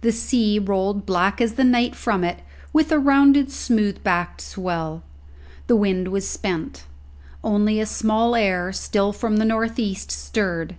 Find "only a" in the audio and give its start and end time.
7.44-7.86